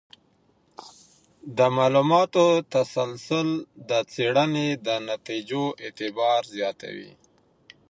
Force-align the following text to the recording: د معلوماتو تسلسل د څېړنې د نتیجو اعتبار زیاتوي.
د 1.57 1.59
معلوماتو 1.77 2.45
تسلسل 2.73 3.49
د 3.89 3.91
څېړنې 4.11 4.67
د 4.85 4.89
نتیجو 5.09 5.63
اعتبار 5.83 6.41
زیاتوي. 6.55 7.11